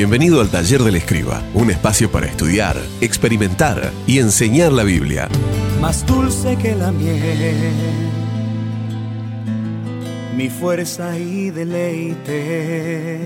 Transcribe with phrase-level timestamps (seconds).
[0.00, 5.28] Bienvenido al Taller del Escriba, un espacio para estudiar, experimentar y enseñar la Biblia.
[5.78, 7.54] Más dulce que la miel,
[10.34, 13.18] mi fuerza y deleite.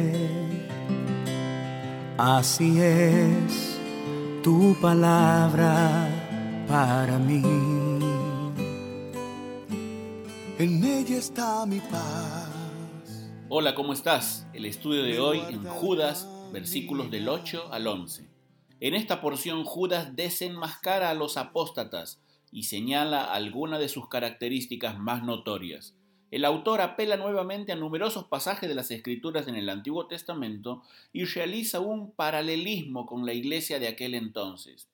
[2.18, 3.79] Así es
[4.43, 6.09] tu palabra
[6.66, 7.41] para mí.
[10.58, 12.49] En ella está mi paz.
[13.49, 14.44] Hola, ¿cómo estás?
[14.52, 18.29] El estudio de hoy en Judas, versículos del 8 al 11.
[18.79, 22.22] En esta porción Judas desenmascara a los apóstatas
[22.53, 25.96] y señala algunas de sus características más notorias.
[26.30, 30.82] El autor apela nuevamente a numerosos pasajes de las Escrituras en el Antiguo Testamento
[31.13, 34.89] y realiza un paralelismo con la iglesia de aquel entonces.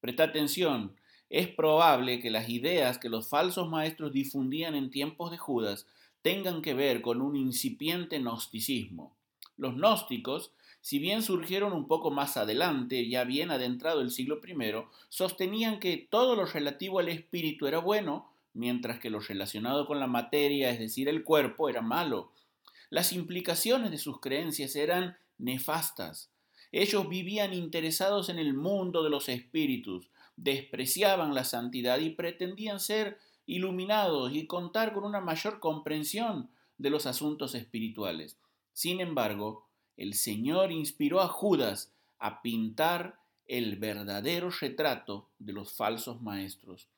[0.00, 0.96] Presta atención,
[1.30, 5.86] es probable que las ideas que los falsos maestros difundían en tiempos de Judas
[6.22, 9.16] tengan que ver con un incipiente gnosticismo.
[9.56, 10.50] Los gnósticos,
[10.86, 14.54] si bien surgieron un poco más adelante, ya bien adentrado el siglo I,
[15.08, 20.06] sostenían que todo lo relativo al espíritu era bueno, mientras que lo relacionado con la
[20.06, 22.30] materia, es decir, el cuerpo, era malo.
[22.88, 26.30] Las implicaciones de sus creencias eran nefastas.
[26.70, 33.18] Ellos vivían interesados en el mundo de los espíritus, despreciaban la santidad y pretendían ser
[33.44, 38.38] iluminados y contar con una mayor comprensión de los asuntos espirituales.
[38.72, 39.65] Sin embargo,
[39.96, 46.88] el Señor inspiró a Judas a pintar el verdadero retrato de los falsos maestros.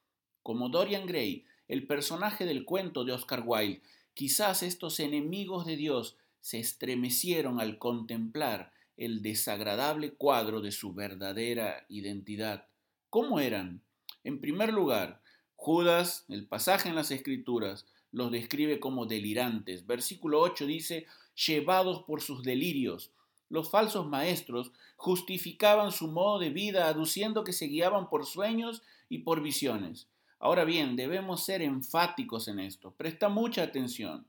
[0.43, 3.83] Como Dorian Gray, el personaje del cuento de Oscar Wilde,
[4.15, 11.85] quizás estos enemigos de Dios se estremecieron al contemplar el desagradable cuadro de su verdadera
[11.89, 12.67] identidad.
[13.11, 13.83] ¿Cómo eran?
[14.25, 15.23] En primer lugar,
[15.55, 19.87] Judas, el pasaje en las Escrituras, los describe como delirantes.
[19.87, 21.07] Versículo 8 dice,
[21.47, 23.11] llevados por sus delirios.
[23.49, 29.19] Los falsos maestros justificaban su modo de vida aduciendo que se guiaban por sueños y
[29.19, 30.09] por visiones.
[30.41, 32.93] Ahora bien, debemos ser enfáticos en esto.
[32.93, 34.27] Presta mucha atención,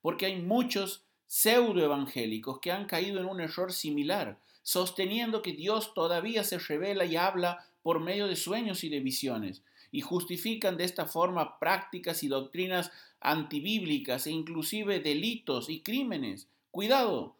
[0.00, 6.44] porque hay muchos pseudoevangélicos que han caído en un error similar, sosteniendo que Dios todavía
[6.44, 11.06] se revela y habla por medio de sueños y de visiones, y justifican de esta
[11.06, 16.48] forma prácticas y doctrinas antibíblicas e inclusive delitos y crímenes.
[16.72, 17.36] Cuidado,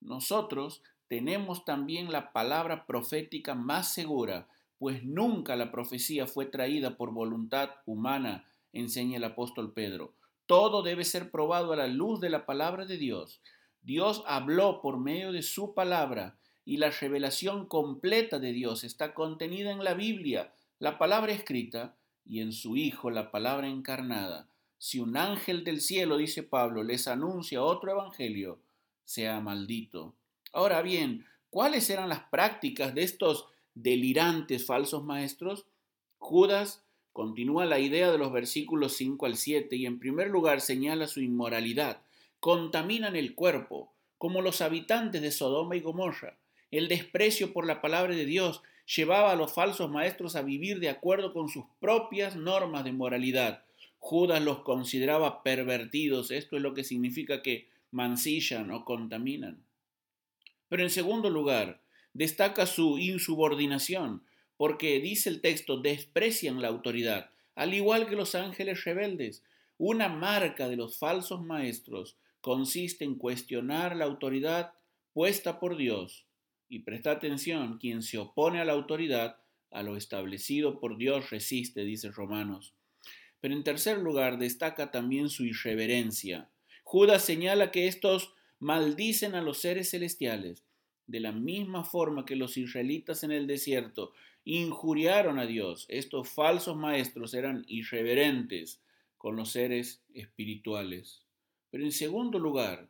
[0.00, 4.46] nosotros tenemos también la palabra profética más segura,
[4.78, 10.12] pues nunca la profecía fue traída por voluntad humana, enseña el apóstol Pedro.
[10.46, 13.40] Todo debe ser probado a la luz de la palabra de Dios.
[13.82, 19.72] Dios habló por medio de su palabra y la revelación completa de Dios está contenida
[19.72, 24.48] en la Biblia, la palabra escrita, y en su Hijo, la palabra encarnada.
[24.78, 28.60] Si un ángel del cielo, dice Pablo, les anuncia otro evangelio,
[29.04, 30.14] sea maldito.
[30.52, 35.66] Ahora bien, ¿cuáles eran las prácticas de estos delirantes falsos maestros?
[36.18, 36.82] Judas
[37.12, 41.20] continúa la idea de los versículos 5 al 7 y en primer lugar señala su
[41.20, 42.02] inmoralidad.
[42.40, 46.36] Contaminan el cuerpo, como los habitantes de Sodoma y Gomorra.
[46.70, 48.62] El desprecio por la palabra de Dios
[48.94, 53.64] llevaba a los falsos maestros a vivir de acuerdo con sus propias normas de moralidad.
[53.98, 59.64] Judas los consideraba pervertidos, esto es lo que significa que mancillan o contaminan.
[60.68, 61.80] Pero en segundo lugar,
[62.12, 64.22] destaca su insubordinación,
[64.56, 69.42] porque dice el texto, desprecian la autoridad, al igual que los ángeles rebeldes.
[69.78, 74.72] Una marca de los falsos maestros consiste en cuestionar la autoridad
[75.12, 76.26] puesta por Dios.
[76.68, 79.38] Y presta atención, quien se opone a la autoridad,
[79.70, 82.74] a lo establecido por Dios resiste, dice Romanos.
[83.40, 86.48] Pero en tercer lugar, destaca también su irreverencia.
[86.82, 90.64] Judas señala que estos maldicen a los seres celestiales,
[91.06, 94.12] de la misma forma que los israelitas en el desierto
[94.44, 95.86] injuriaron a Dios.
[95.88, 98.80] Estos falsos maestros eran irreverentes
[99.18, 101.22] con los seres espirituales.
[101.70, 102.88] Pero en segundo lugar,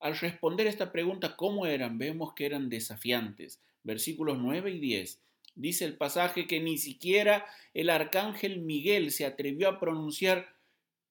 [0.00, 1.98] al responder esta pregunta, ¿cómo eran?
[1.98, 3.60] Vemos que eran desafiantes.
[3.82, 5.20] Versículos 9 y 10.
[5.54, 10.54] Dice el pasaje que ni siquiera el arcángel Miguel se atrevió a pronunciar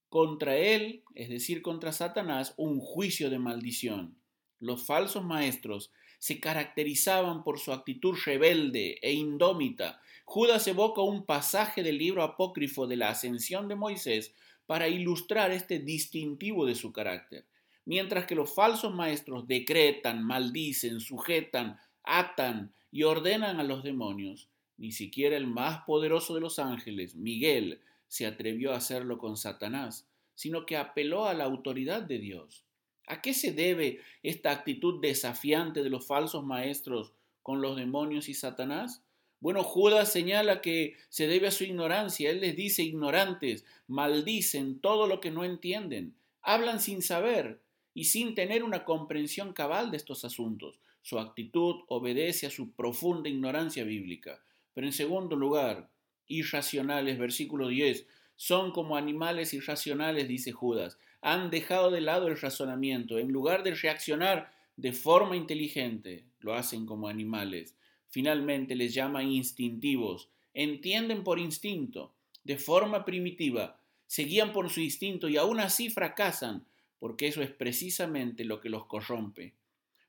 [0.09, 4.15] contra él, es decir, contra Satanás, un juicio de maldición.
[4.59, 9.99] Los falsos maestros se caracterizaban por su actitud rebelde e indómita.
[10.23, 14.33] Judas evoca un pasaje del libro apócrifo de la ascensión de Moisés
[14.65, 17.45] para ilustrar este distintivo de su carácter.
[17.85, 24.91] Mientras que los falsos maestros decretan, maldicen, sujetan, atan y ordenan a los demonios, ni
[24.91, 30.65] siquiera el más poderoso de los ángeles, Miguel, se atrevió a hacerlo con Satanás, sino
[30.65, 32.65] que apeló a la autoridad de Dios.
[33.07, 38.33] ¿A qué se debe esta actitud desafiante de los falsos maestros con los demonios y
[38.33, 39.03] Satanás?
[39.39, 42.31] Bueno, Judas señala que se debe a su ignorancia.
[42.31, 47.61] Él les dice ignorantes, maldicen todo lo que no entienden, hablan sin saber
[47.95, 50.79] y sin tener una comprensión cabal de estos asuntos.
[51.01, 54.43] Su actitud obedece a su profunda ignorancia bíblica.
[54.73, 55.89] Pero en segundo lugar,
[56.27, 58.05] irracionales, versículo 10,
[58.35, 60.99] son como animales irracionales, dice Judas.
[61.21, 63.17] Han dejado de lado el razonamiento.
[63.17, 67.75] En lugar de reaccionar de forma inteligente, lo hacen como animales.
[68.09, 70.29] Finalmente les llama instintivos.
[70.53, 72.13] Entienden por instinto,
[72.43, 73.79] de forma primitiva.
[74.05, 76.65] Se guían por su instinto y aún así fracasan,
[77.05, 79.53] porque eso es precisamente lo que los corrompe.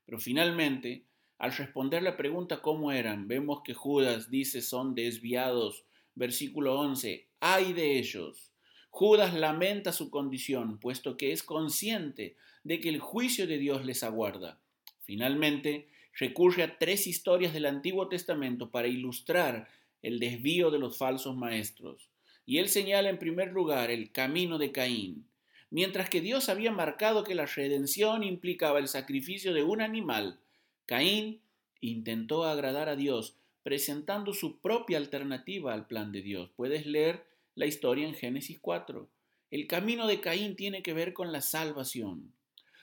[0.07, 1.03] Pero finalmente,
[1.37, 5.85] al responder la pregunta cómo eran, vemos que Judas dice son desviados.
[6.15, 8.51] Versículo 11, ay de ellos.
[8.89, 14.01] Judas lamenta su condición, puesto que es consciente de que el juicio de Dios les
[14.01, 14.59] aguarda.
[15.03, 15.89] Finalmente,
[16.19, 19.69] recurre a tres historias del Antiguo Testamento para ilustrar
[20.01, 22.09] el desvío de los falsos maestros.
[22.47, 25.27] Y él señala en primer lugar el camino de Caín.
[25.69, 30.39] Mientras que Dios había marcado que la redención implicaba el sacrificio de un animal,
[30.85, 31.41] Caín
[31.81, 36.49] intentó agradar a Dios presentando su propia alternativa al plan de Dios.
[36.55, 37.25] Puedes leer
[37.55, 39.09] la historia en Génesis 4.
[39.51, 42.31] El camino de Caín tiene que ver con la salvación.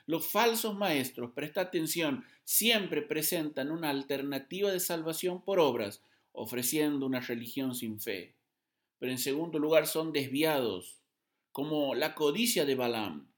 [0.07, 6.03] Los falsos maestros, presta atención, siempre presentan una alternativa de salvación por obras,
[6.33, 8.35] ofreciendo una religión sin fe.
[8.99, 10.99] Pero en segundo lugar son desviados,
[11.55, 13.29] como la codicia de Balaam.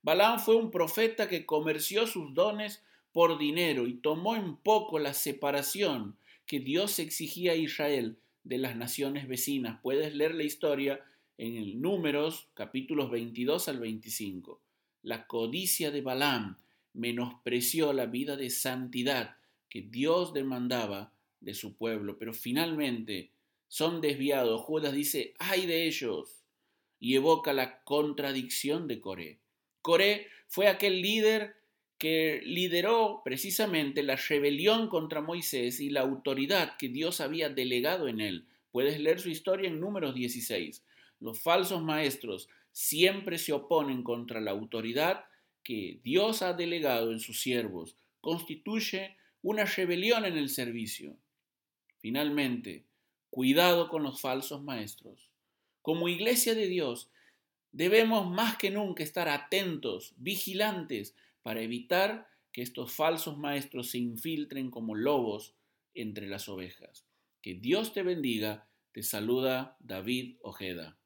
[0.00, 2.82] Balaam fue un profeta que comerció sus dones
[3.12, 8.76] por dinero y tomó en poco la separación que Dios exigía a Israel de las
[8.76, 9.78] naciones vecinas.
[9.82, 11.04] Puedes leer la historia
[11.36, 14.58] en Números capítulos 22 al 25.
[15.02, 16.56] La codicia de Balaam
[16.94, 19.36] menospreció la vida de santidad
[19.68, 21.12] que Dios demandaba
[21.42, 23.32] de su pueblo, pero finalmente
[23.68, 24.62] son desviados.
[24.62, 26.45] Judas dice, ay de ellos,
[26.98, 29.38] y evoca la contradicción de Coré.
[29.82, 31.56] Coré fue aquel líder
[31.98, 38.20] que lideró precisamente la rebelión contra Moisés y la autoridad que Dios había delegado en
[38.20, 38.46] él.
[38.70, 40.84] Puedes leer su historia en números 16.
[41.20, 45.24] Los falsos maestros siempre se oponen contra la autoridad
[45.62, 47.96] que Dios ha delegado en sus siervos.
[48.20, 51.16] Constituye una rebelión en el servicio.
[51.98, 52.84] Finalmente,
[53.30, 55.30] cuidado con los falsos maestros.
[55.86, 57.12] Como iglesia de Dios,
[57.70, 64.68] debemos más que nunca estar atentos, vigilantes, para evitar que estos falsos maestros se infiltren
[64.68, 65.54] como lobos
[65.94, 67.04] entre las ovejas.
[67.40, 68.66] Que Dios te bendiga.
[68.90, 70.98] Te saluda David Ojeda.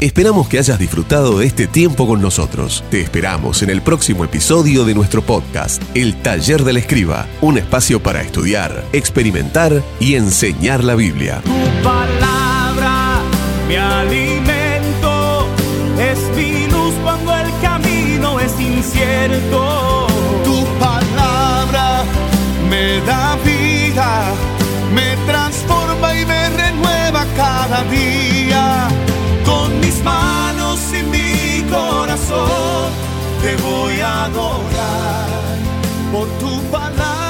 [0.00, 2.82] Esperamos que hayas disfrutado de este tiempo con nosotros.
[2.90, 8.02] Te esperamos en el próximo episodio de nuestro podcast, El Taller del Escriba, un espacio
[8.02, 11.42] para estudiar, experimentar y enseñar la Biblia.
[13.70, 15.46] Mi alimento,
[15.96, 20.08] es mi luz cuando el camino es incierto.
[20.42, 22.02] Tu palabra
[22.68, 24.24] me da vida,
[24.92, 28.88] me transforma y me renueva cada día.
[29.44, 32.90] Con mis manos y mi corazón
[33.40, 35.28] te voy a adorar
[36.10, 37.29] por tu palabra